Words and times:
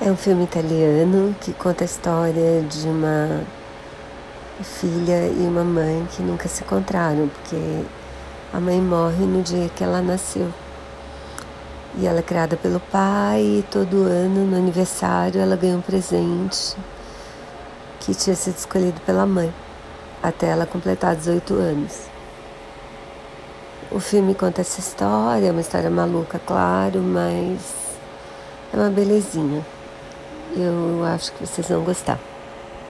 É 0.00 0.10
um 0.10 0.16
filme 0.16 0.42
italiano 0.42 1.36
que 1.40 1.52
conta 1.52 1.84
a 1.84 1.86
história 1.86 2.62
de 2.62 2.86
uma 2.88 3.44
filha 4.60 5.28
e 5.28 5.46
uma 5.46 5.62
mãe 5.62 6.04
que 6.10 6.20
nunca 6.20 6.48
se 6.48 6.64
encontraram, 6.64 7.28
porque 7.28 7.84
a 8.52 8.58
mãe 8.58 8.80
morre 8.80 9.24
no 9.24 9.40
dia 9.40 9.68
que 9.68 9.84
ela 9.84 10.02
nasceu. 10.02 10.52
E 11.96 12.08
ela 12.08 12.18
é 12.18 12.22
criada 12.22 12.56
pelo 12.56 12.80
pai 12.80 13.40
e 13.40 13.64
todo 13.70 14.02
ano, 14.02 14.44
no 14.44 14.56
aniversário, 14.56 15.40
ela 15.40 15.54
ganha 15.54 15.76
um 15.76 15.80
presente 15.80 16.76
que 18.00 18.12
tinha 18.12 18.34
sido 18.34 18.56
escolhido 18.56 19.00
pela 19.02 19.24
mãe, 19.24 19.54
até 20.20 20.48
ela 20.48 20.66
completar 20.66 21.14
18 21.14 21.54
anos. 21.54 22.00
O 23.92 24.00
filme 24.00 24.34
conta 24.34 24.60
essa 24.60 24.80
história, 24.80 25.46
é 25.46 25.50
uma 25.52 25.60
história 25.60 25.88
maluca, 25.88 26.40
claro, 26.44 27.00
mas 27.00 27.60
é 28.72 28.76
uma 28.76 28.90
belezinha. 28.90 29.64
Eu 30.56 31.04
acho 31.04 31.32
que 31.32 31.46
vocês 31.46 31.68
vão 31.68 31.82
gostar. 31.82 32.18